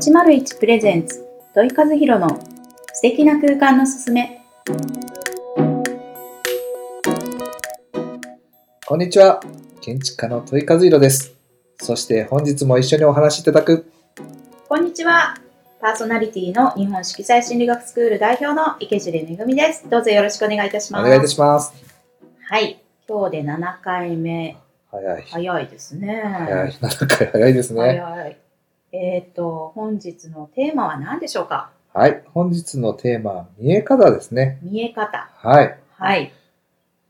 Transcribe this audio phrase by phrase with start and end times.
[0.00, 2.40] 801プレゼンツ土井和弘の
[2.94, 4.40] 素敵な空間のすすめ
[8.86, 9.42] こんにちは。
[9.82, 11.34] 建築家の土井和弘です。
[11.82, 13.92] そして本日も一緒にお話しいただく、
[14.70, 15.36] こんにちは
[15.82, 21.74] パーソナリティの日本色彩心理学スクール代表の池尻めぐみですどうぞよろしくお願いいたしますお願いいたします。
[22.48, 24.56] はい今日で7回目
[24.90, 25.22] 早い。
[25.28, 26.70] 早いですね早い。
[26.70, 27.80] 7回早いですね。
[27.80, 28.49] 早い
[28.92, 31.70] えっ、と本日のテーマは何でしょうか？
[31.92, 32.22] はい。
[32.32, 34.58] 本日のテーマは見え方ですね。
[34.62, 35.30] 見え方。
[35.34, 35.78] はい。
[35.96, 36.32] はい。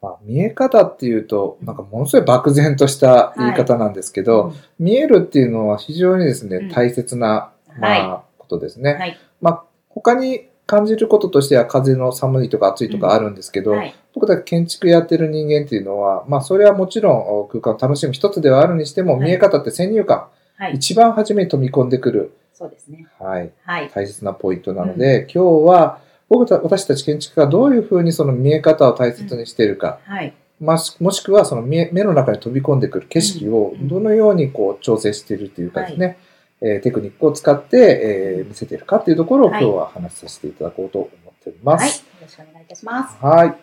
[0.00, 4.54] まあ、見え方っていうと、なんかものすごい漠然とした言い方なんですけど、うん。
[4.78, 6.68] 見えるっていうのは非常にですね、うん。
[6.70, 8.94] 大切な、まあ、ことですね。
[8.94, 9.18] はい。
[9.42, 13.94] まあ、他に感じることとしては風の寒いとか暑いとかあるんですけど、はい。
[14.14, 19.24] 僕たち建築やってる人間っていうのは、まあそれはもちろん空間を楽しむ一つではあるにしても、はい。
[19.24, 23.06] 見え方って先入観、はい一番初めに飛び込んでくる、そうですね。
[23.18, 23.88] はい、はい。
[23.94, 25.98] 大切なポイントなので、今日は
[26.28, 30.34] 僕た私たち建築家がどういうふうにその見え方を大切にしているか、はい。
[30.60, 33.88] ましもしくはその目目の中に飛び込んでくる景色をうん。
[33.88, 36.18] どのようにこう調整しているというかですね、
[36.60, 39.64] えーテクニックを使って、えー見せているかというところを今はい。
[39.64, 41.86] 日は話させていただこうと思っておりまはい。
[41.86, 42.04] よす。
[42.20, 43.16] ろしくお願いいたします。
[43.24, 43.54] はい。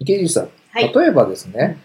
[0.00, 0.92] 池尻さん、はい。
[0.94, 1.78] 例えばですね、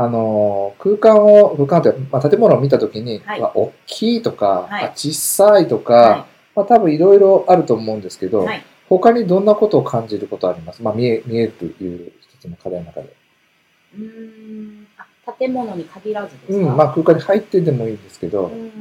[0.00, 3.40] あのー、空間を、空間って、まあ、建物を見たときに、はい。
[3.40, 4.84] わ大きいとか、はい。
[4.84, 8.62] あ小さいとか、はまあ、多分いろいろあると思うんですけど、はい。
[8.88, 10.82] 他にどんなことを感じることあります？
[10.82, 13.12] まあ、見え、見えるという一つの課題の中で。
[13.96, 14.86] うーん。
[14.98, 15.06] あ
[15.38, 18.72] 建物に限らずですか、うん、まあ空間に入ってでもいいんですけど、うん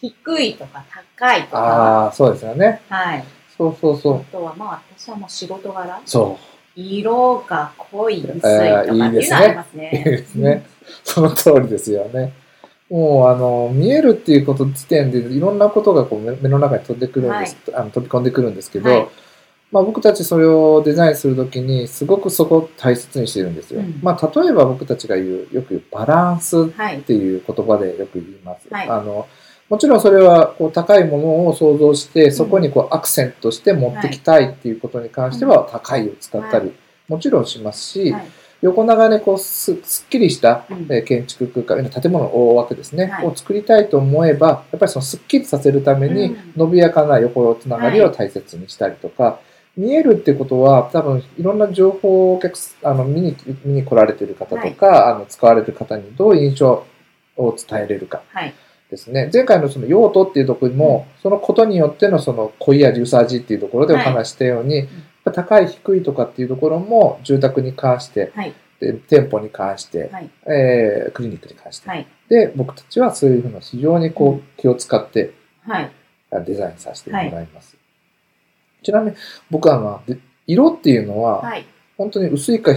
[0.00, 0.84] 低いとか
[1.18, 2.82] 高いとか、ああ、そうですよね。
[2.88, 3.24] はい、
[3.56, 4.24] そうそうそあう。
[4.24, 6.00] とはまあ私はもう仕事柄。
[6.04, 6.38] そ
[6.76, 9.78] 色が濃い薄いとかってえーいいいうですねのありますう。
[9.78, 10.04] いいね。
[10.04, 10.66] ですね。
[11.04, 12.32] その通りですよね。
[12.90, 19.08] もう、あの、見えるっていうこと時点で、いろんなことがこう目目の中に飛んでくるんです、あの飛び込んでくるんですけど、はい
[19.72, 23.80] まあ僕たちそれをデザインするときに、すごくそこを大切にしてるんですよ。
[23.80, 28.68] うんまあ例えば僕たちが言う、よく言うバランスっはいていう言葉でよく言います。
[28.70, 29.26] はいあの
[29.74, 36.72] もちろんそれはこう高いものを想像して、そこにこうアクセントして持ってきたいっていうことに関しては高いを使ったり、
[37.08, 38.26] もちろんしますし、はい。
[38.62, 40.64] 横長でこうすすっきりした、
[41.06, 43.26] 建築空間、建物の大枠ですね、はい。
[43.26, 49.40] を作りたいと思えば、やっぱりそのすっきりさせるためにうん、伸びやかな横つながりを大切にしたりとか、
[49.76, 56.86] 見えるってことは、多分いろんな情報をお客すあの見に見に来られてる方とか、あの使われる方にどう印象
[57.36, 58.22] を伝えれるか。
[58.28, 58.54] はい
[58.94, 59.28] ですね。
[59.32, 64.86] 前回のその用途っていうところにも、そのことによってのその濃い味薄味っていうところでお話ししたように、やっ
[65.24, 68.54] ぱ高い低いとかっていうところも住宅に関して、はい。
[68.80, 70.30] で店舗に関して、はい。
[70.46, 72.06] えークリニックに関して、はい。
[72.28, 75.34] で、僕たちはそういうふうな非常にこう気を使って
[75.66, 75.90] はい。
[76.30, 77.76] あデザインさせてもらいます。
[78.82, 79.16] ちなみに
[79.50, 81.64] 僕はあので色っていうのは、はい。
[81.96, 82.72] 本当に薄いか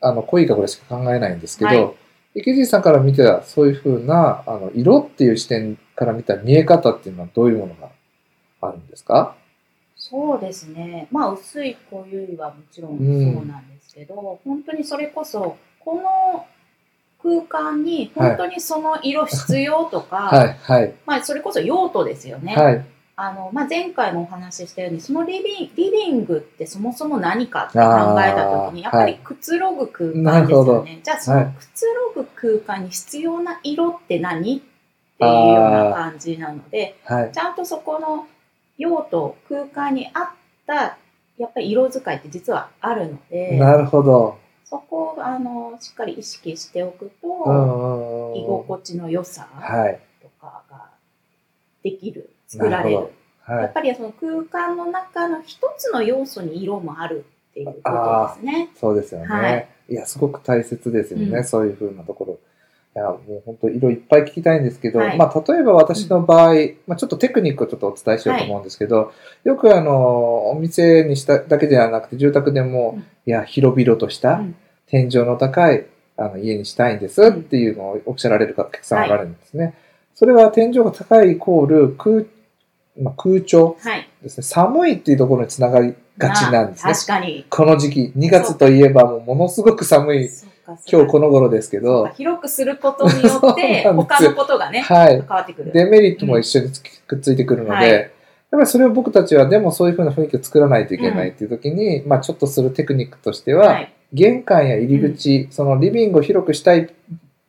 [0.00, 1.94] あの濃いかぐらいしか考えないんですけど、はい
[2.34, 7.90] 池尻さんから見てはそういうふうなあの色っていう視点から見た見え方っていうのはどういうものが
[8.62, 9.36] あるんですか？
[9.96, 11.08] そうですね。
[11.10, 13.34] まあ薄い濃いはもちろんうん。
[13.34, 16.46] そうなんですけど、本当にそれこそこの
[17.22, 22.54] 空間に本当にその色必要とか、はい、はい、まあそれこそ用途ですよね。
[22.56, 22.84] はい。
[23.24, 37.32] あのまあ、前回もお話ししたようにそのリビンリビングってそもそも何かって考えた時にやっぱりくつろぐ空間ですよね、じゃあそのくつろぐ空間に必要な色って何っていうような感じなのではい。
[37.32, 38.26] ちゃんとそこの
[38.76, 40.28] 用途空間に合っ
[40.66, 40.98] た
[41.38, 44.36] やっぱり色使いって実はあるのでなるほど。
[44.64, 50.00] そこをあのしっかり意識しておくと、居心地の良さはい。
[50.20, 50.86] とかが
[51.84, 52.96] できる作られる。
[53.42, 53.62] はい。
[53.62, 58.70] やっぱりその空間の中の一つの要素に色もあるっていうことですね。
[58.74, 59.26] そうですよね。
[59.26, 59.68] はい。
[59.88, 61.44] い、や、すごく大切ですよね、うん。
[61.44, 62.38] そういうふうなところ。
[62.94, 65.18] いや、もう本当色いっぱい聞きたいんですけど、はい。
[65.18, 66.54] まあ、例えば私の場合、
[66.86, 69.12] まあ、ちょっとテクニックをちょっとお伝えしようと思うんですけど、
[69.44, 73.00] よくあの、お店にしただけではなくて、住宅でも、うん。
[73.00, 74.54] いや、広々とした、うん。
[74.86, 79.74] 天井の高いあの家にしたいんですっていうのをおっしゃられるお客さんおられるんですね。
[80.14, 82.26] それは天井が高いイコール空、
[83.00, 84.08] まあ、空調はい。
[84.22, 84.42] ですね。
[84.42, 86.92] 寒いっていうところにつながりがちなんですね。
[86.92, 87.46] 確かに。
[87.48, 90.30] この時期、2月といえばもうものすごく寒い、
[90.90, 95.20] 今日この頃ですけど広くすることによって他のことがね、はい。
[95.20, 95.72] 変わってくる。
[95.72, 96.70] デメリットも一緒に
[97.06, 98.10] くっついてくるので、はい
[98.52, 103.92] やっぱりそれを僕たちはでもそういう風な雰囲気を作らないといけないっていう時に、まあちょっとするテクニックとしては、はい。
[104.12, 106.94] 玄関や入り口、そのリビングを広くしたい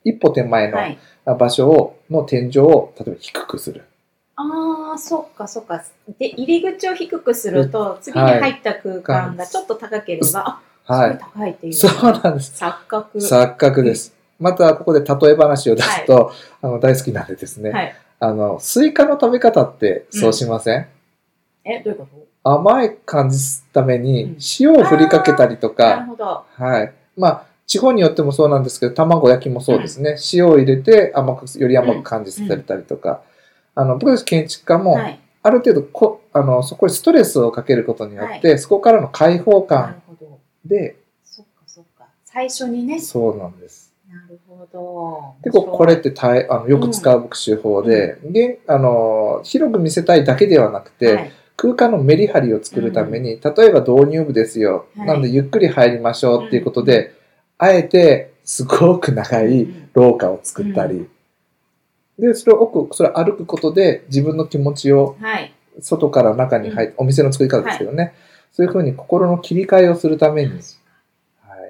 [0.05, 0.97] 一歩手前のはい。
[1.25, 3.83] 場所を、の天井を例えば低くする。
[4.37, 5.83] あああ、そっかそっか。
[6.19, 11.17] で、入り口を低くすると、次に入った空間がちょっと高ければ、あ、はい。
[11.17, 11.73] 高いっていう。
[11.73, 12.53] そうなんです。
[12.63, 13.17] 錯覚。
[13.17, 14.13] 錯覚です。
[14.39, 16.31] また、ここで例え話を出すと、
[16.61, 17.71] あの、大好きなんでですね。
[17.71, 17.95] はい。
[18.19, 20.87] あの、スイカの食べ方ってそうしません、
[21.65, 22.27] え、どういうこと？
[22.45, 26.43] 甘い感じするためうんに塩を振りかけたりとなるか、ほど。
[26.53, 26.93] はい。
[27.17, 30.17] まあ、地方によってもそうなんですけど、卵焼きもそうですね。
[30.33, 33.21] 塩を入れて甘く、より甘く感じさせたりとか。
[33.75, 35.19] あの、僕たち建築家も、はい。
[35.41, 40.01] ある程度こ、あの、そこにストレスをかけることによって、そこからの解放感。
[40.63, 42.07] で、そっかそっか。
[42.23, 42.99] 最初にね。
[42.99, 43.93] そうなんです。
[44.09, 45.35] なるほど。
[45.43, 54.87] 結構これって大あのよく使う僕手法で、現あの、広く見せたいだけではなくて、はい空間のメリハリを作るために、例えば導入部ですよ。
[54.97, 57.13] はいなんでゆっくり入りましょうっていうことで、
[57.57, 61.07] あえてすごく長い廊下を作ったり、
[62.23, 65.53] で、それを奥、それを歩くことで自分の気持ちをはい。
[65.81, 68.13] 外から中に入って、お店の作り方ですけどね、
[68.51, 70.55] そういうふうに心の切り替えをするために、は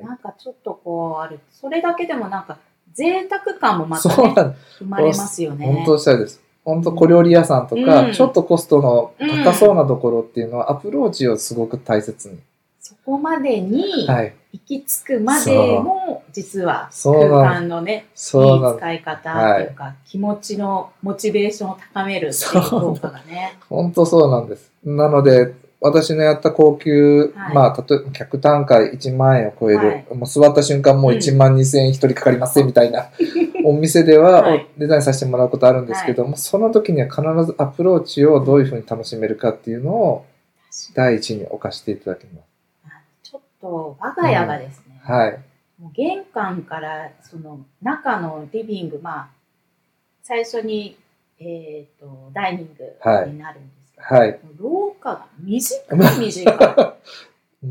[0.01, 1.39] い、なんかちょっとこうある。
[1.51, 2.57] それだけでもなんか
[2.93, 4.55] 贅沢感もまたね。
[4.79, 5.65] 生まれますよね。
[5.65, 6.41] 本当おっしゃるです。
[6.65, 9.13] 本当小料理屋さんとか、うんちょっとコストの
[9.45, 12.39] 高そうなところっていうのは、アプローチをすごく大切に。
[12.85, 14.35] そこまでにはい。
[14.51, 17.29] 行き着くまでも、実は空そう。
[17.29, 23.57] なん間のね、いい使い方っていうか、気持ちのモチベーションを高めるっていう効果がね。
[23.69, 24.69] 本当そうなんです。
[24.83, 27.55] なので、私のやった高級、はい。
[27.55, 30.05] まあ、例えば客単価1万円を超える、はい。
[30.11, 31.17] もう座った瞬間もううん。
[31.19, 33.11] 1万2000円一人かかりますみたいな、
[33.63, 34.67] お店でははい。
[34.77, 40.25] デザインさせてもらうことあるんですけども、その時には必ずアプローチをどういうふうに楽しめるかっていうのを
[40.93, 42.52] 第一に置かせていただきます。
[43.63, 45.39] と我が家がですね、はい。
[45.81, 49.29] もう玄関からその中のリビング、まあ、
[50.21, 50.97] 最初に、
[51.39, 54.39] えっ、と、ダイニングになるんですけど、はい。
[54.59, 56.55] 廊下が短い 短い。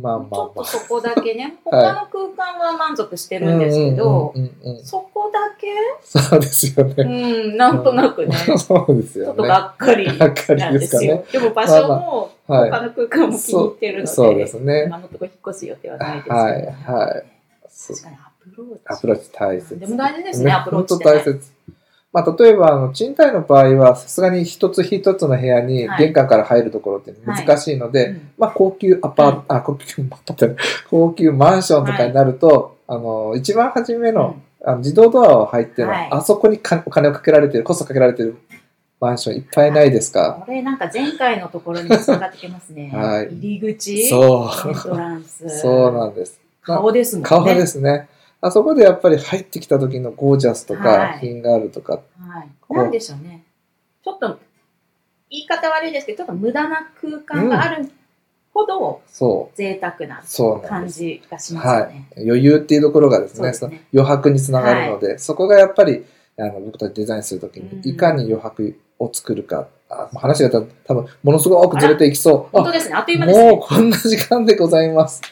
[0.01, 0.65] まあまあちょっとまあ。
[0.65, 4.33] そこだけね、 他の空間は満足してるんですけど、
[4.83, 5.69] そこだけ、
[6.03, 7.53] そうですようね。
[7.53, 9.31] ん、なんとなくね、ち そうですよね。
[9.31, 10.35] ょっとがっかりなん
[10.73, 11.25] ですよ。
[11.33, 17.25] ででも場所も、はい他の空間も気に入ってるので、そうですね今のところ引っ越す予定はないですけど、はいはい
[17.89, 18.81] 確かにアプローチ。
[18.87, 19.79] アプローチ大切。
[19.79, 21.52] でも大事ですね、アプローチ本当大切。
[22.13, 30.57] まあ、例えば、あの、賃貸の場合は、さすがに一つ一つの部屋にはい玄関から入るところって難しいので、うんまあ、高級アパート、あ、高級アパート、
[30.91, 38.37] 高級マンションとかになると、あの、一番初めの,、あの自動ドアを入っての、はいあそこにかお金をかけられてる、コストかけられてる
[39.01, 40.43] マンションいっぱいないですか？
[40.45, 42.91] これなんか前回のところにつながってきますね。
[42.95, 44.51] はい入り口、そ。
[44.71, 44.75] う。
[44.77, 46.39] そうなんです。
[46.63, 47.29] 顔ですもんね。
[47.29, 48.07] 顔ですね。
[48.45, 52.75] あそこでやっぱり入ってきた時のゴージャスとか、はい品があるとか、はい。
[52.75, 53.45] なんでしょうね。
[54.05, 54.41] ちょっと、
[55.31, 57.89] 言い方悪いですけど、ちょっと無駄な空間がある
[58.53, 60.23] ほどそう、贅沢な
[60.69, 60.89] 感。
[60.89, 62.09] じがしますよね。
[62.17, 66.05] 余裕っていうところがですね、その余白につながるので、そこがやっぱり
[66.37, 72.57] あの僕たちデザインするときうんに、いかに余白を作るか、あ話が多多分ものすごくずれていきそう。
[72.57, 72.95] あ本当ですね。
[72.97, 73.63] あっという間ですもうね。
[73.69, 75.23] こんな時間でございます。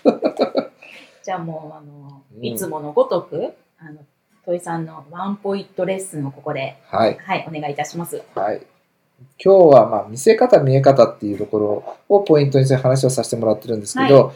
[1.31, 4.01] じゃあもう、あの、うんいつものごとく、あの、
[4.45, 7.17] 土井さんのワンポイントレッスンをここで、はい。
[7.25, 8.21] はい、お願いいたします。
[8.35, 8.67] はい。
[9.39, 14.33] 今日は、まあ、見せ方、見え方っていうところをポイントにして話をさせてもらってるんですけど、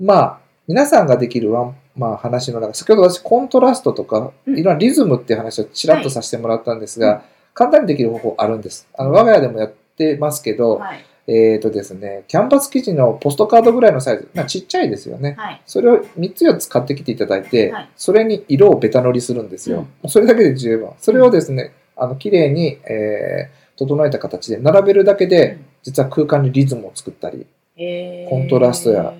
[0.00, 7.20] まあ、皆さんができるワン、まあ、話の中、先ほど私、コントラストとか、うんいろんなリズムっていう話をちらっとさせてもらったんですが、はい
[7.54, 8.86] 簡単にできる方法あるんです。
[8.92, 11.02] あの、我が家でもやってますけど、はい。
[11.28, 15.34] えっ、とですね、キャンバス生地のポストカードぐらいのサイズ、まあ、ちっちゃいですよね。
[15.36, 15.62] はい。
[15.66, 19.86] それを3つ4つ買ってきていただいて、はいそれに色をベタ塗りするんですよ。
[20.04, 20.90] うんそれだけで十分。
[20.98, 27.44] それをですね、あの、綺麗に、えー整えた形で並べるだけで、実は空間にリズムを作ったり、
[27.76, 29.12] えーコントラストや。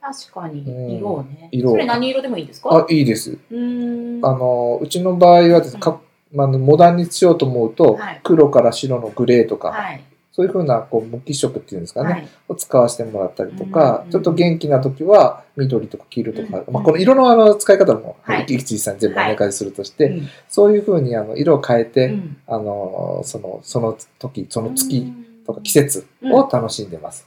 [0.00, 1.48] 確かに、うん色をね。
[1.52, 2.70] 色をそれ何色でもいいですか？
[2.74, 3.38] あ、いいです。
[3.50, 4.26] うーん。
[4.26, 6.00] あの、うちの場合はですね、か
[6.32, 10.02] まあ、モダンにしようと思うと、はい黒から白のグレーとか、はい。
[10.38, 12.28] そういうふうな、こう、無機色っていうんですかね、はい。
[12.46, 25.12] を使わせてもらったりとか、うんちょっと元気な時は緑とか黄色とか、うんまあ、この色のあの使い方も、はい一木さんに全部お願いするとして、うんそういうふうにあの色を変えて、うんあの、その、その時、その月
[25.44, 27.26] とか季うん節を楽しんでます。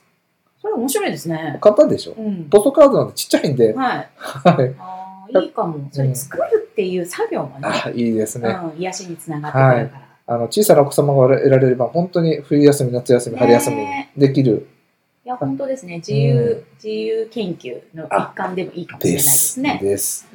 [0.61, 1.57] それ面白いですね。
[1.59, 2.13] 簡単でしょ？
[2.17, 2.45] うん。
[2.45, 4.09] ポストカードなんてちっちゃいんで、はい。
[4.15, 5.41] はい。
[5.43, 5.89] いいかも。
[5.91, 8.49] それ作るっていう作業もね、あ、いいですね。
[8.49, 10.10] うん、癒しにつながってくるから。
[10.27, 13.85] あの、小さなお子様が得られれば、本当に冬休み、夏休み、春休み
[14.17, 14.67] できる
[15.23, 15.97] いや、本当ですね。
[15.97, 19.61] 自由、うん自由研究の一環でもいいかもしれでないですす。
[19.61, 19.79] ね。
[19.79, 20.27] です。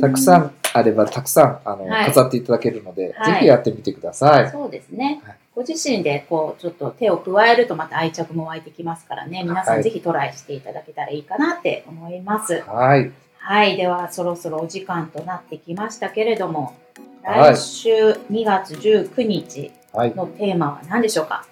[0.00, 4.50] たくさんあれば、たくさん、あの、はい飾っていただけるので、はいぜひやってみてください。
[4.50, 5.36] そうですねはい。
[5.56, 12.62] ご自身でこうちょっと手を加えるとまた愛着も湧いてきますからね、皆さんぜひトライしていただけたらいいかなって思います。
[12.64, 13.10] はい。
[13.50, 16.76] はい、ではそろそろお時間となってきましたけれども、
[17.24, 17.90] はい来週
[18.30, 20.14] 2月19日はい。
[20.14, 21.46] のテーマは何でしょうか？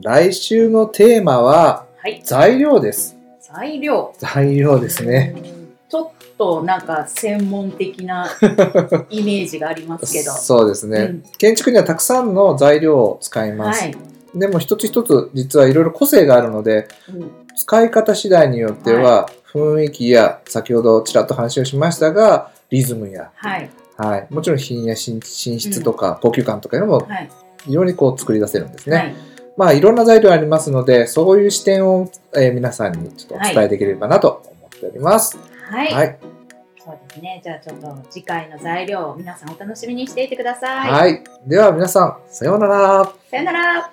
[0.00, 3.14] 来週のテーマははい、材料です。
[3.42, 4.14] 材料。
[4.16, 5.34] 材料ですね。
[5.36, 5.42] うん。
[5.86, 6.08] ちょっ
[6.38, 8.26] となんか専門的な
[9.10, 10.32] イメージがありますけど。
[10.32, 13.82] そうですね、うん建築にはたくさんの材料を使います。
[13.82, 13.96] はい。
[14.34, 23.70] でも一つ一つ実はいろいろ個性があるので、うん使い方次第によっては、雰囲気や、先ほどちらっと話をしましたが、リズムや、はい。
[23.96, 27.30] はい、もちろん品や品品質とか高級感とかいうのもはい。
[27.64, 28.96] 非常にこう作り出せるんですね。
[28.96, 29.14] はい。
[29.56, 35.38] まあいろんな材料ありますので、そういう視点を、えー皆さんにちょっとお伝えできればなと思っております。
[35.70, 35.92] はい。
[35.92, 36.18] はい。
[36.84, 37.40] そうですね。
[37.42, 40.90] じゃあちょっと次回の材料を皆さんお楽しみにしていてください。
[40.90, 41.24] はい。
[41.46, 43.12] では皆さん、さようなら。
[43.30, 43.90] さよなら。